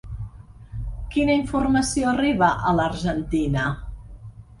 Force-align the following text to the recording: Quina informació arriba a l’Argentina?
Quina 1.15 1.35
informació 1.39 2.07
arriba 2.11 2.47
a 2.71 2.73
l’Argentina? 2.79 3.67